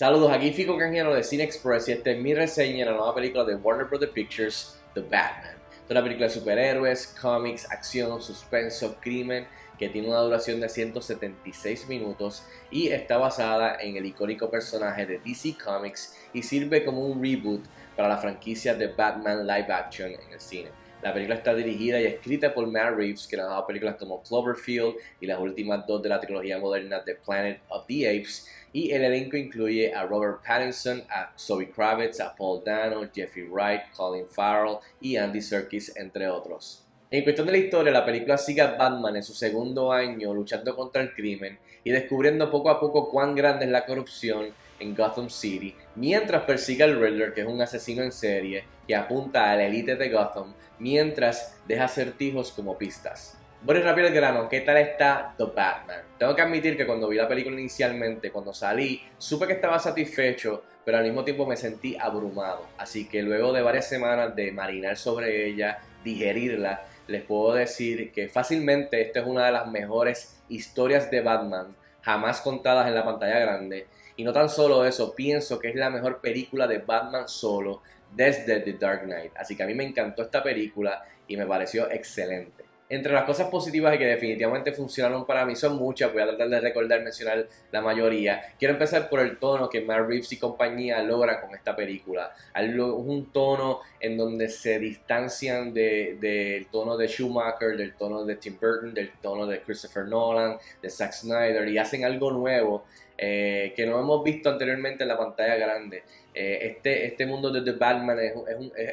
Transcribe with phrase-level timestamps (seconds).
[0.00, 3.14] Saludos, aquí Fico Canjiano de Cine Express y esta es mi reseña de la nueva
[3.14, 4.06] película de Warner Bros.
[4.06, 5.56] Pictures, The Batman.
[5.84, 9.46] Es una película de superhéroes, cómics, acción, suspenso, crimen,
[9.78, 15.18] que tiene una duración de 176 minutos y está basada en el icónico personaje de
[15.18, 17.62] DC Comics y sirve como un reboot
[17.94, 20.70] para la franquicia de Batman live action en el cine.
[21.02, 24.96] La película está dirigida y escrita por Matt Reeves, que ha dado películas como Cloverfield
[25.18, 28.46] y las últimas dos de la trilogía moderna de Planet of the Apes.
[28.74, 33.80] Y el elenco incluye a Robert Pattinson, a Zoe Kravitz, a Paul Dano, Jeffrey Wright,
[33.96, 36.84] Colin Farrell y Andy Serkis, entre otros.
[37.10, 40.76] En cuestión de la historia, la película sigue a Batman en su segundo año luchando
[40.76, 45.30] contra el crimen y descubriendo poco a poco cuán grande es la corrupción en Gotham
[45.30, 49.66] City, mientras persigue al Riddler, que es un asesino en serie que apunta a la
[49.66, 53.38] élite de Gotham, mientras deja acertijos como pistas.
[53.62, 56.00] Bueno, rápido el grano, ¿qué tal está The Batman?
[56.18, 60.64] Tengo que admitir que cuando vi la película inicialmente, cuando salí, supe que estaba satisfecho,
[60.84, 62.66] pero al mismo tiempo me sentí abrumado.
[62.78, 68.28] Así que luego de varias semanas de marinar sobre ella, digerirla, les puedo decir que
[68.28, 73.38] fácilmente esta es una de las mejores historias de Batman jamás contadas en la pantalla
[73.38, 73.86] grande
[74.16, 77.82] y no tan solo eso, pienso que es la mejor película de Batman solo
[78.14, 79.32] desde The Dark Knight.
[79.36, 82.70] Así que a mí me encantó esta película y me pareció excelente.
[82.90, 86.60] Entre las cosas positivas que definitivamente funcionaron para mí son muchas, voy a tratar de
[86.60, 88.42] recordar, mencionar la mayoría.
[88.58, 92.34] Quiero empezar por el tono que Matt Reeves y compañía logran con esta película.
[92.52, 98.58] Es un tono en donde se distancian del tono de Schumacher, del tono de Tim
[98.60, 102.86] Burton, del tono de Christopher Nolan, de Zack Snyder y hacen algo nuevo
[103.16, 106.02] eh, que no hemos visto anteriormente en la pantalla grande.
[106.34, 108.32] Eh, este, este mundo de The Batman, es,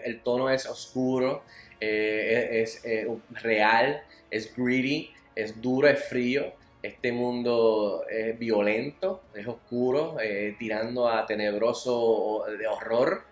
[0.05, 1.43] el tono es oscuro,
[1.79, 2.83] eh, es,
[3.41, 6.53] real, es greedy, es duro, es frío.
[6.81, 10.17] Este mundo es violento, es oscuro,
[10.57, 13.23] tirando a tenebroso de horror.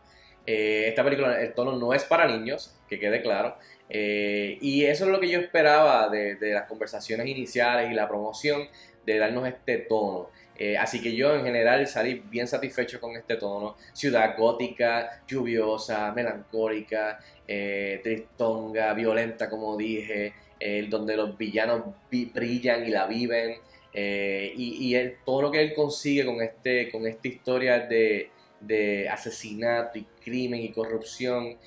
[0.45, 3.55] esta película, el tono no es para niños, que quede claro.
[3.87, 8.67] y eso es lo que yo esperaba de, de las conversaciones iniciales y la promoción,
[9.05, 10.29] de darnos este tono.
[10.57, 13.75] Eh, así que yo en general salí bien satisfecho con este tono.
[13.93, 22.89] Ciudad gótica, lluviosa, melancólica, eh, tristonga, violenta como dije, eh, donde los villanos brillan y
[22.89, 23.57] la viven.
[23.97, 28.29] Y, el tono que él consigue con, este, con esta historia de,
[28.59, 31.57] de asesinato y crimen y corrupción,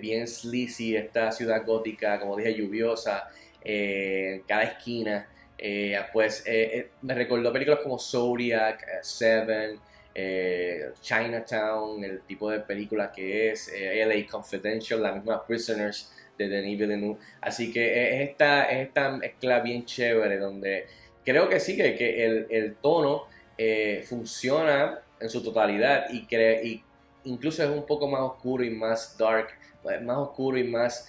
[0.00, 3.28] bien sleazy, esta ciudad gótica, como dije, lluviosa,
[4.48, 5.28] cada esquina.
[5.62, 9.78] Eh, pues eh, eh, me recordó películas como Zodiac, Seven,
[11.02, 17.18] Chinatown, el tipo de película que es LA Confidential, la misma Prisoners de Denis Villeneuve.
[17.42, 20.86] Así que es esta, es esta mezcla bien chévere donde
[21.24, 23.26] creo que sí, que, el, el, tono
[24.04, 26.82] funciona en su totalidad y, y
[27.24, 29.48] incluso es un poco más oscuro y más dark,
[30.02, 31.08] más oscuro y más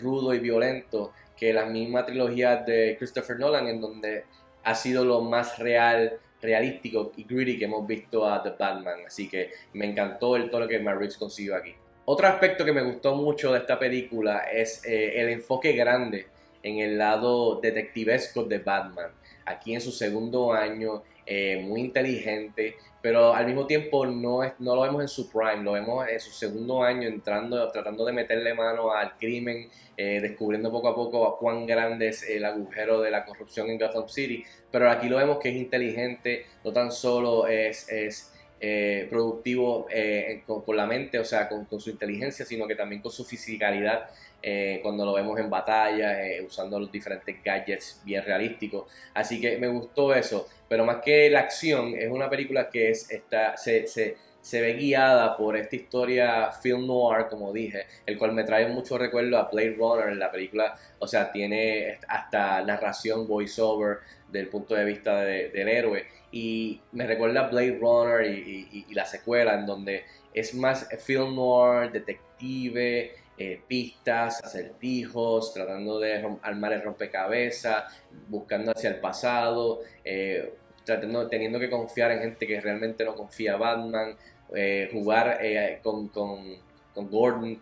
[0.00, 4.24] rudo y violento que la misma trilogía de Christopher Nolan, en donde
[4.62, 9.00] ha sido lo más real, realístico y gritty que hemos visto a The Batman.
[9.06, 11.74] Así que me encantó el tono que Matt consiguió aquí.
[12.04, 16.26] Otro aspecto que me gustó mucho de esta película es eh, el enfoque grande
[16.62, 19.10] en el lado detectivesco de Batman.
[19.46, 24.74] Aquí en su segundo año, eh, muy inteligente, pero al mismo tiempo no, es, no
[24.74, 28.54] lo vemos en su prime, lo vemos en su segundo año entrando, tratando de meterle
[28.54, 33.24] mano al crimen, eh, descubriendo poco a poco cuán grande es el agujero de la
[33.24, 37.88] corrupción en Gotham City, pero aquí lo vemos que es inteligente, no tan solo es,
[37.90, 43.00] es eh, productivo eh, con, la mente, o sea, con, su inteligencia, sino que también
[43.00, 44.10] con su fisicalidad
[44.42, 48.84] eh, cuando lo vemos en batalla, eh, usando los diferentes gadgets bien realísticos.
[49.14, 53.10] Así que me gustó eso, pero más que la acción, es una película que es,
[53.10, 58.32] está, se, se, se ve guiada por esta historia film noir, como dije, el cual
[58.32, 63.98] me trae mucho recuerdo a Blade Runner, la película, o sea, tiene hasta narración voiceover
[64.28, 69.04] del punto de vista del héroe, y me recuerda a Blade Runner y, y la
[69.04, 73.12] secuela, en donde es más film noir, detective,
[73.42, 77.84] eh, pistas, acertijos, tratando de armar el rompecabezas,
[78.28, 80.52] buscando hacia el pasado, eh,
[80.84, 84.16] tratando, teniendo que confiar en gente que realmente no confía Batman,
[84.54, 85.38] eh, jugar
[85.82, 87.58] con, con, Gordon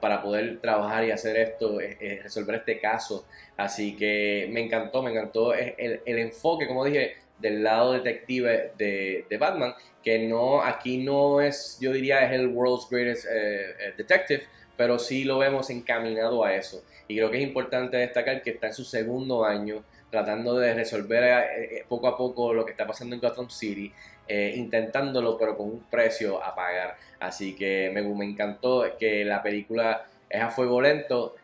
[0.00, 1.78] para poder trabajar y hacer esto,
[2.22, 3.26] resolver este caso.
[3.56, 9.26] Así que me encantó, me encantó el, el enfoque, como dije, del lado detective de,
[9.28, 13.94] de, Batman, que no, aquí no es, yo diría, es el world's greatest eh, eh,
[13.96, 14.44] detective,
[14.76, 16.82] pero sí lo vemos encaminado a eso.
[17.08, 21.84] Y creo que es importante destacar que está en su segundo año, tratando de resolver
[21.88, 23.92] poco a poco lo que está pasando en Gotham City.
[24.28, 30.06] intentándolo pero con un precio a pagar así que me, me encantó que la película
[30.30, 31.34] es a fuego lento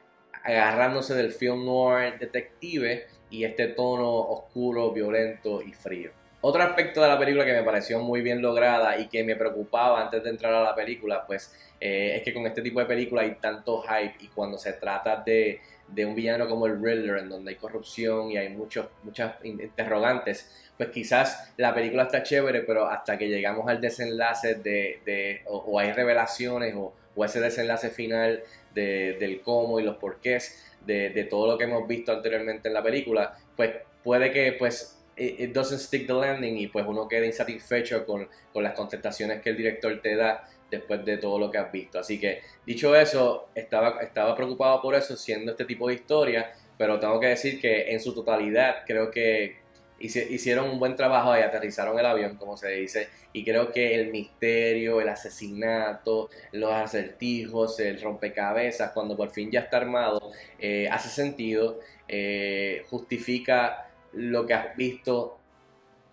[0.45, 6.11] agarrándose del film noir detective y este tono oscuro, violento y frío.
[6.41, 10.01] Otro aspecto de la película que me pareció muy bien lograda y que me preocupaba
[10.01, 13.23] antes de entrar a la película, pues eh, es que con este tipo de película
[13.23, 15.61] hay tanto hype y cuando se trata de,
[15.97, 20.91] un villano como el Riddler, en donde hay corrupción y hay muchos, muchas interrogantes, pues
[20.91, 26.75] quizás la película está chévere, pero hasta que llegamos al desenlace de, o, hay revelaciones
[26.77, 28.43] o, o ese desenlace final
[28.75, 33.37] del cómo y los porqués de, todo lo que hemos visto anteriormente en la película,
[33.57, 38.29] pues puede que pues it, doesn't stick the landing y pues uno quede insatisfecho con,
[38.55, 41.99] las contestaciones que el director te da después de todo lo que has visto.
[41.99, 46.99] Así que dicho eso, estaba, estaba preocupado por eso siendo este tipo de historia, pero
[46.99, 49.69] tengo que decir que en su totalidad creo que
[50.01, 54.11] hicieron un buen trabajo y aterrizaron el avión, como se dice, y creo que el
[54.11, 61.09] misterio, el asesinato, los acertijos, el rompecabezas, cuando por fin ya está armado, eh, hace
[61.09, 65.39] sentido, eh, justifica lo que has visto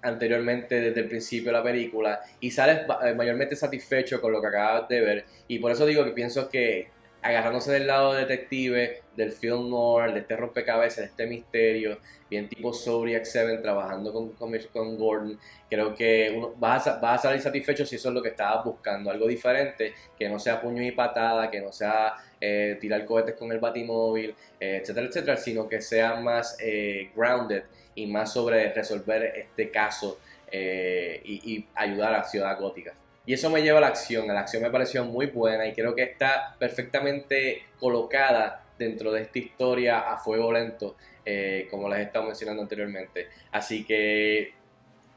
[0.01, 4.47] anteriormente desde el principio de la película y sales eh, mayormente satisfecho con lo que
[4.47, 5.25] acabas de ver.
[5.47, 6.89] Y por eso digo que pienso que
[7.25, 11.97] agarrándose del lado detective, del film noir, de este rompecabezas, de este misterio,
[12.29, 17.41] bien tipo Zodiac 7 trabajando con, con, Gordon, creo que uno, vas, a, a, salir
[17.41, 20.91] satisfecho si eso es lo que estabas buscando, algo diferente, que no sea puño y
[20.91, 25.81] patada, que no sea eh, tirar cohetes con el batimóvil, eh, etcétera, etcétera, sino que
[25.81, 27.63] sea más eh, grounded
[27.95, 30.19] y más sobre resolver este caso
[30.51, 32.93] y, y ayudar a Ciudad Gótica.
[33.25, 34.27] Y eso me lleva a la acción.
[34.27, 39.39] La acción me pareció muy buena y creo que está perfectamente colocada dentro de esta
[39.39, 40.95] historia a fuego lento,
[41.25, 43.29] eh, como les he estado mencionando anteriormente.
[43.51, 44.53] Así que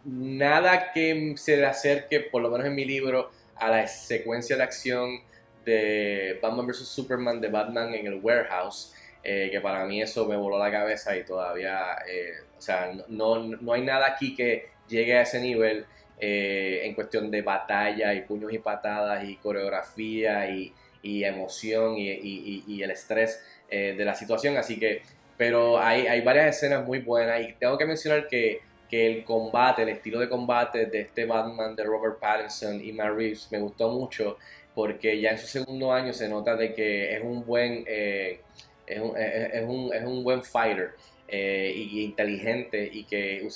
[0.05, 4.63] nada que se le acerque, por lo menos en mi libro, a la secuencia de
[4.63, 5.21] acción
[5.65, 6.89] de Batman vs.
[6.89, 8.95] Superman de Batman en el warehouse.
[9.23, 13.39] Eh, que para mí eso me voló la cabeza y todavía, eh, o sea, no,
[13.39, 15.87] no hay nada aquí que llegue a ese nivel.
[16.21, 22.91] Eh, en cuestión de batalla y puños y patadas y coreografía y, emoción y, el
[22.91, 24.57] estrés de la situación.
[24.57, 25.03] Así que,
[25.37, 28.61] pero hay, hay varias escenas muy buenas y tengo que mencionar que,
[28.91, 33.49] el combate, el estilo de combate de este Batman de Robert Pattinson y Matt Reeves
[33.53, 34.39] me gustó mucho
[34.75, 38.41] porque ya en su segundo año se nota de que es un buen, eh,
[38.89, 40.93] es, un, es, un, es un buen fighter.
[41.31, 43.47] Eh, y inteligente y que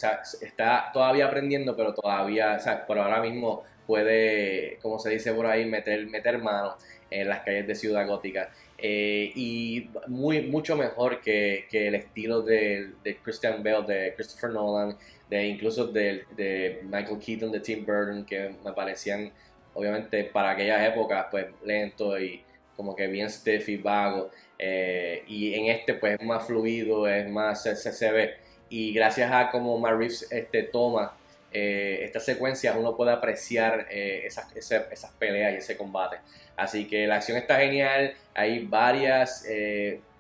[0.43, 5.47] está todavía aprendiendo, pero todavía, o sea, por ahora mismo puede, como se dice por
[5.47, 6.77] ahí, meter, meter mano
[7.11, 8.51] en las calles de Ciudad Gótica.
[8.77, 14.51] Eh, y muy, mucho mejor que, que el estilo de, de, Christian Bale, de Christopher
[14.51, 14.97] Nolan,
[15.31, 19.33] de incluso de, de Michael Keaton, de Tim Burton, que me parecían,
[19.73, 22.43] obviamente, para aquellas épocas, pues lento y
[22.77, 24.31] como que bien stiff y vago.
[24.65, 28.37] Eh, y en este pues es más fluido, es más, se, ve.
[28.69, 30.01] Y gracias a como Matt
[30.31, 31.17] este, toma
[31.53, 36.19] eh, esta secuencia, uno puede apreciar eh, esas, esas, peleas y ese combate.
[36.57, 39.45] Así que la acción está genial, hay varias,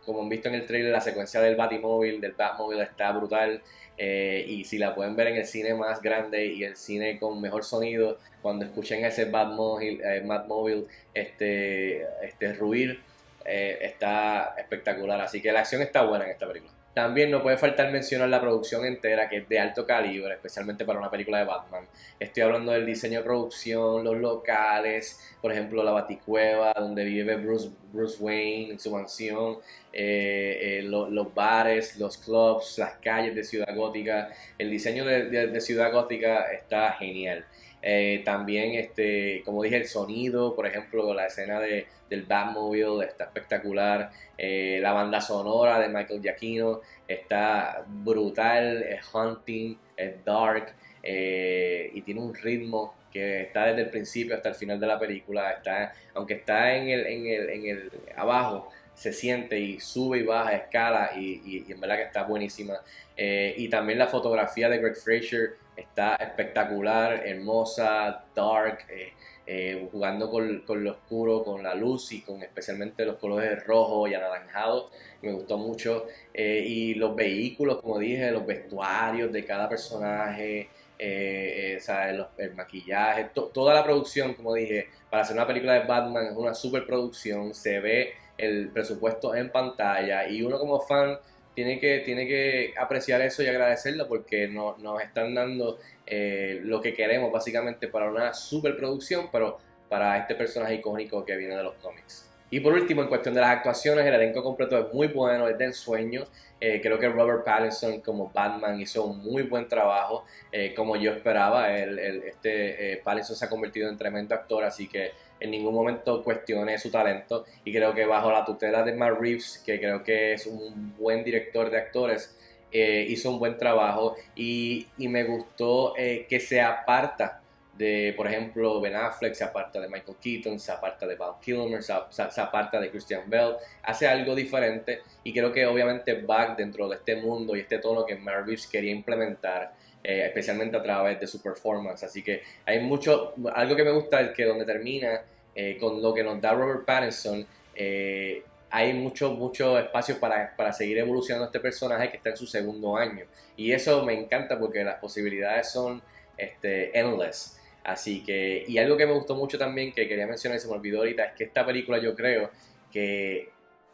[0.05, 3.63] como han visto en el trailer, la secuencia del Batimóvil, del Batmobile está brutal.
[3.97, 7.63] y si la pueden ver en el cine más grande y el cine con mejor
[7.63, 13.01] sonido, cuando escuchen ese Batmobile, Batmobile este, este ruir,
[13.45, 15.21] eh, está espectacular.
[15.21, 16.73] Así que la acción está buena en esta película.
[16.95, 20.99] También no puede faltar mencionar la producción entera, que es de alto calibre, especialmente para
[20.99, 21.87] una película de Batman.
[22.21, 27.71] Estoy hablando del diseño de producción, los locales, por ejemplo, la Baticueva, donde vive Bruce,
[27.93, 29.57] Bruce Wayne en su mansión,
[29.91, 34.29] eh, eh, los bares, los clubs, las calles de Ciudad Gótica.
[34.59, 37.47] El diseño de Ciudad Gótica está genial.
[37.83, 43.25] Eh, también, este, como dije, el sonido, por ejemplo, la escena de, del Batmobile está
[43.25, 44.11] espectacular.
[44.39, 52.03] Eh, la banda sonora de Michael Giacchino está brutal, es hunting, es dark eh, y
[52.03, 55.51] tiene un ritmo que está desde el principio hasta el final de la película.
[55.51, 60.23] Está, aunque está en el, en el, en el abajo, se siente y sube y
[60.23, 62.75] baja, escala y, y, en verdad que está buenísima.
[63.17, 69.13] y también la fotografía de Greg Fraser está espectacular, hermosa, dark, eh,
[69.47, 74.15] eh, jugando con, lo oscuro, con la luz y con especialmente los colores rojo y
[74.15, 74.91] anaranjado.
[75.23, 76.07] Me gustó mucho.
[76.33, 83.83] Eh, y los vehículos, como dije, los vestuarios de cada personaje, el maquillaje, toda la
[83.83, 88.71] producción, como dije, para hacer una película de Batman es una superproducción, se ve el
[88.71, 91.19] presupuesto en pantalla y uno como fan
[91.55, 96.81] tiene que, tiene que apreciar eso y agradecerlo porque no, nos están dando eh, lo
[96.81, 101.75] que queremos básicamente para una superproducción, pero para este personaje icónico que viene de los
[101.75, 102.33] cómics.
[102.53, 105.57] Y por último, en cuestión de las actuaciones, el elenco completo es muy bueno, es
[105.57, 106.25] de ensueño.
[106.61, 111.13] Eh, creo que Robert Pattinson como Batman hizo un muy buen trabajo, eh, como yo
[111.13, 111.75] esperaba.
[111.75, 116.23] El, este eh, Pattinson se ha convertido en tremendo actor, así que en ningún momento
[116.23, 117.45] cuestioné su talento.
[117.65, 121.25] Y creo que bajo la tutela de Matt Reeves, que creo que es un buen
[121.25, 122.37] director de actores,
[122.73, 124.17] hizo un buen trabajo.
[124.35, 127.43] Y, y me gustó que se aparta
[127.75, 131.83] de, por ejemplo, Ben Affleck, se aparta de Michael Keaton, se aparta de Val Kilmer,
[131.83, 131.93] se,
[132.41, 137.17] aparta de Christian Bell, hace algo diferente y creo que obviamente va dentro de este
[137.17, 139.73] mundo y este tono que Marvis quería implementar,
[140.05, 142.05] eh, especialmente a través de su performance.
[142.05, 145.23] Así que hay mucho, algo que me gusta es que donde termina
[145.55, 150.73] eh, con lo que nos da Robert Pattinson, eh, hay mucho, mucho espacio para, para,
[150.73, 153.27] seguir evolucionando este personaje que está en su segundo año.
[153.57, 156.03] Y eso me encanta porque las posibilidades son
[156.39, 157.59] este, endless.
[157.85, 160.75] Así que, y algo que me gustó mucho también, que quería mencionar y se me
[160.75, 162.51] olvidó ahorita, es que esta película yo creo
[162.91, 163.51] que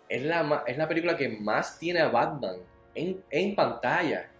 [0.08, 2.56] es la, es la película que más tiene a Batman
[2.94, 4.30] en, en pantalla.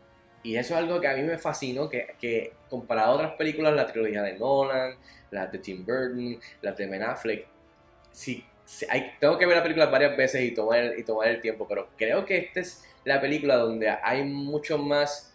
[0.43, 3.75] Y eso es algo que a mí me fascinó, que, que comparado a otras películas,
[3.75, 4.97] la trilogía de Nolan,
[5.31, 7.47] las de Tim Burton, las de Ben Affleck,
[8.13, 8.45] sí,
[8.89, 11.89] hay, tengo que ver la película varias veces y tomar, y tomar el tiempo, pero
[11.97, 15.33] creo que esta es la película donde hay mucho más,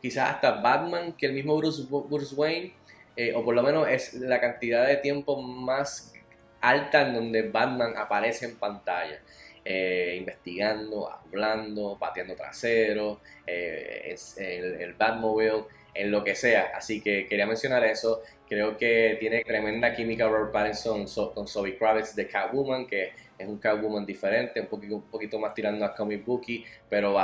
[0.00, 2.74] quizás hasta Batman que el mismo Bruce, Bruce Wayne,
[3.16, 6.14] eh, o por lo menos es la cantidad de tiempo más
[6.60, 9.20] alta en donde Batman aparece en pantalla.
[9.64, 15.64] Eh, investigando, hablando, pateando trasero, eh, el, el, Batmobile,
[15.94, 16.72] en lo que sea.
[16.74, 18.22] Así que quería mencionar eso.
[18.48, 23.58] Creo que tiene tremenda química Robert Pattinson con Zoe Kravitz de Catwoman, que es un
[23.58, 27.16] Catwoman diferente, un poquito, un más tirando a comic booky, pero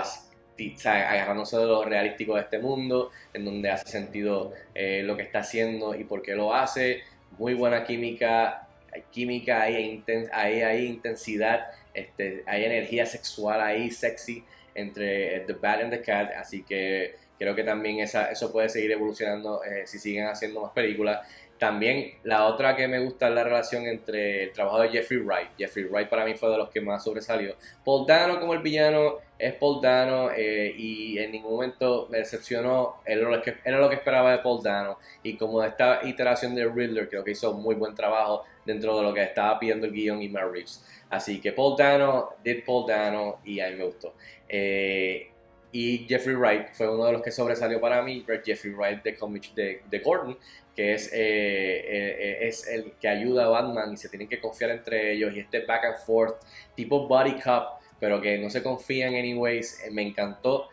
[0.84, 5.40] agarrándose de lo realístico de este mundo, en donde hace sentido eh, lo que está
[5.40, 7.02] haciendo y por qué lo hace.
[7.38, 10.02] Muy buena química, hay química, hay,
[10.32, 11.66] hay intensidad,
[11.98, 17.54] este, hay energía sexual ahí, sexy, entre The Bat and the Cat, así que creo
[17.54, 21.26] que también esa, eso puede seguir evolucionando eh, si siguen haciendo más películas.
[21.58, 25.48] También la otra que me gusta es la relación entre el trabajo de Jeffrey Wright.
[25.58, 27.56] Jeffrey Wright para mí fue de los que más sobresalió.
[27.84, 33.00] Paul Dano como el villano es Paul Dano eh, y en ningún momento me decepcionó.
[33.04, 34.98] Era lo, que, era lo que esperaba de Paul Dano.
[35.24, 39.14] Y como esta iteración de Riddler, creo que hizo muy buen trabajo dentro de lo
[39.14, 40.84] que estaba pidiendo el guion y Matt Reeves.
[41.08, 44.14] Así que Paul Dano, did Paul Dano y a mí me gustó.
[44.46, 45.30] Eh,
[45.72, 49.98] y Jeffrey Wright fue uno de los que sobresalió para mí, Jeffrey Wright de de,
[50.00, 50.38] Gordon,
[50.76, 54.70] que es, eh, eh, es el que ayuda a Batman y se tienen que confiar
[54.70, 56.36] entre ellos y este back and forth
[56.74, 60.68] tipo body cup, pero que no se confían anyways, me encantó.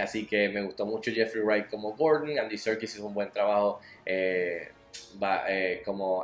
[0.00, 3.80] así que me gustó mucho Jeffrey Wright como Gordon, Andy Serkis hizo un buen trabajo
[5.84, 6.22] como,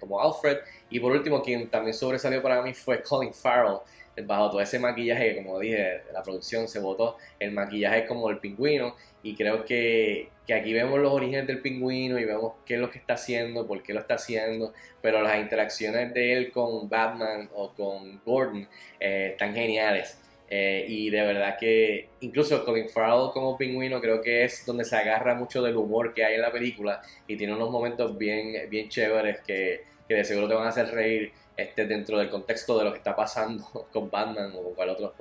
[0.00, 0.58] como Alfred.
[0.90, 3.78] Y por último quien también sobresalió para mí fue Colin Farrell.
[4.24, 8.96] Bajo todo ese maquillaje, como dije, la producción se votó, el maquillaje como el pingüino.
[9.22, 12.90] Y creo que, que, aquí vemos los orígenes del pingüino y vemos qué es lo
[12.90, 14.72] que está haciendo, por qué lo está haciendo,
[15.02, 18.66] pero las interacciones de él con Batman o con Gordon
[19.00, 20.18] eh, están geniales.
[20.48, 24.94] Eh, y de verdad que incluso Colin Farrell como pingüino creo que es donde se
[24.94, 28.88] agarra mucho del humor que hay en la película y tiene unos momentos bien, bien
[28.88, 32.84] chéveres que, que de seguro te van a hacer reír este, dentro del contexto de
[32.84, 35.14] lo que está pasando con Batman o con, otro,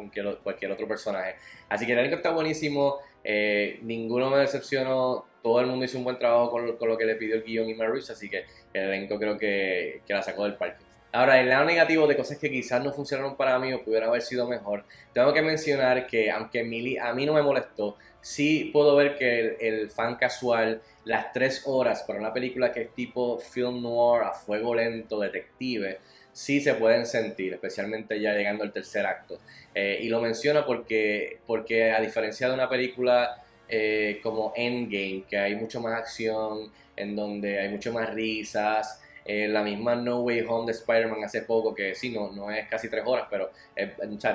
[0.44, 1.36] cualquier, otro personaje.
[1.70, 6.04] Así que el elenco está buenísimo, eh, ninguno me decepcionó, todo el mundo hizo un
[6.04, 8.90] buen trabajo con, con lo que le pidió el guion y Maurice, así que el
[8.90, 10.84] elenco creo que, que la sacó del parque.
[11.16, 14.22] Ahora, el lado negativo de cosas que quizás no funcionaron para mí o pudieran haber
[14.22, 19.18] sido mejor, tengo que mencionar que aunque a mí no me molestó, sí puedo ver
[19.18, 23.82] que el, el, fan casual, las tres horas para una película que es tipo film
[23.82, 26.00] noir, a fuego lento, detective,
[26.34, 29.40] sí se pueden sentir, especialmente ya llegando al tercer acto.
[29.74, 35.38] Eh, y lo menciono porque, porque a diferencia de una película eh, como Endgame, que
[35.38, 40.46] hay mucho más acción, en donde hay mucho más risas, eh, la misma No Way
[40.48, 43.50] Home de Spider-Man hace poco, que sí, no, no es casi tres horas, pero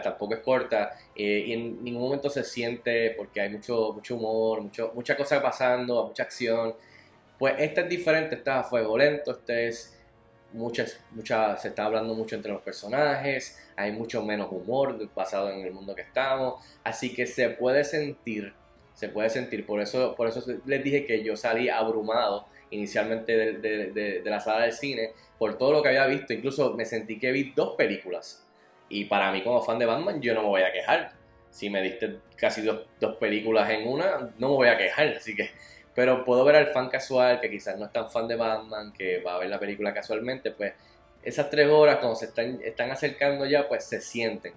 [0.02, 4.90] tampoco es corta, y en ningún momento se siente porque hay mucho, mucho humor, mucho,
[4.94, 6.74] mucha cosa pasando, mucha acción.
[7.38, 9.96] Pues este es diferente, está a fuego lento, es
[10.52, 15.60] muchas, muchas, se está hablando mucho entre los personajes, hay mucho menos humor basado en
[15.60, 18.52] el mundo que estamos, así que se puede sentir,
[18.94, 23.90] se puede sentir, por eso, por eso les dije que yo salí abrumado inicialmente de,
[23.92, 27.18] de, de, la sala del cine por todo lo que había visto, incluso me sentí
[27.18, 28.46] que vi dos películas
[28.88, 31.12] y para mí como fan de Batman yo no me voy a quejar.
[31.50, 35.34] si me diste casi dos, dos películas en una, no me voy a quejar, así
[35.34, 35.50] que
[35.94, 39.20] pero puedo ver al fan casual que quizás no es tan fan de Batman, que
[39.20, 40.72] va a ver la película casualmente, pues
[41.22, 44.54] esas tres horas cuando se están, están acercando ya, pues se sienten.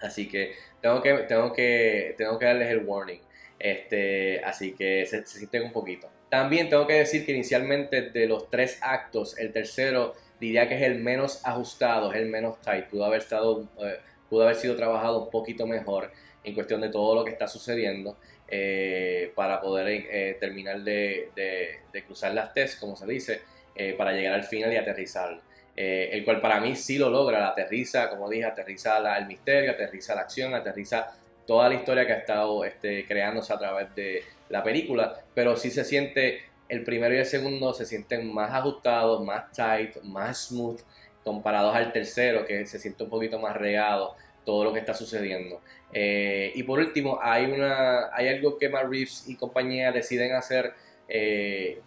[0.00, 3.20] Así que tengo que, tengo que, tengo que darles el warning.
[3.58, 6.08] Este, así que se, sienten un poquito.
[6.28, 10.82] También tengo que decir que inicialmente de los tres actos, el tercero diría que es
[10.82, 12.86] el menos ajustado, es el menos tight.
[12.86, 16.10] Pudo haber, estado, eh, pudo haber sido trabajado un poquito mejor
[16.44, 18.16] en cuestión de todo lo que está sucediendo.
[18.50, 21.30] Eh, para poder eh, terminar de,
[22.06, 23.42] cruzar las test, como se dice,
[23.96, 25.38] para llegar al final y aterrizar.
[25.76, 30.14] el cual para mí sí lo logra, la aterriza, como dije, aterriza el misterio, aterriza
[30.14, 31.12] la acción, aterriza
[31.46, 35.70] toda la historia que ha estado este, creándose a través de la película, pero sí
[35.70, 40.80] se siente, el primero y el segundo se sienten más ajustados, más tight, más smooth,
[41.24, 45.60] comparados al tercero, que se siente un poquito más regado todo lo que está sucediendo.
[45.92, 50.72] Eh, y por último, hay, una, hay algo que Matt Reeves y compañía deciden hacer
[51.08, 51.80] eh,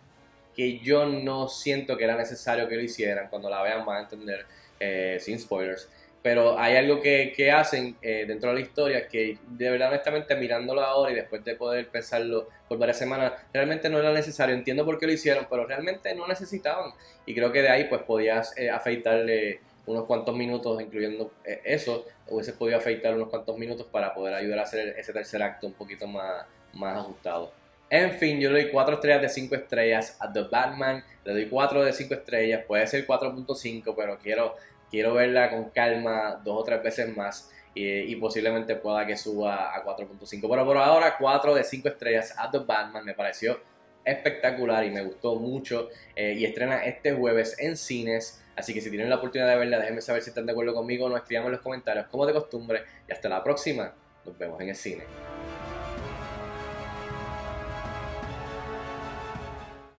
[0.55, 3.29] que yo no siento que era necesario que lo hicieran.
[3.29, 4.45] Cuando la vean van a entender
[4.79, 5.89] eh, sin spoilers.
[6.23, 10.81] Pero hay algo que, que hacen dentro de la historia que de verdad honestamente mirándolo
[10.81, 14.53] ahora y después de poder pensarlo por varias semanas, realmente no era necesario.
[14.53, 16.91] Entiendo por qué lo hicieron, pero realmente no necesitaban.
[17.25, 22.53] Y creo que de ahí pues podías afeitarle unos cuantos minutos, incluyendo eh, eso, hubiese
[22.53, 26.07] podido afeitar unos cuantos minutos para poder ayudar a hacer ese tercer acto un poquito
[26.07, 27.51] más, más ajustado.
[27.89, 31.49] En fin, yo le doy 4 estrellas de 5 estrellas a The Batman, le doy
[31.49, 34.55] 4 de 5 estrellas, puede ser 4.5, pero quiero,
[34.91, 39.83] quiero verla con calma dos o tres veces más y, posiblemente pueda que suba a
[39.83, 40.41] 4.5.
[40.41, 43.59] Pero por ahora 4 de 5 estrellas a The Batman me pareció
[44.03, 48.89] espectacular y me gustó mucho eh, y estrena este jueves en cines Así que si
[48.89, 51.45] tienen la oportunidad de verla, déjenme saber si están de acuerdo conmigo o no, escriban
[51.45, 52.83] en los comentarios como de costumbre.
[53.07, 53.93] Y hasta la próxima,
[54.25, 55.30] nos vemos en el cine.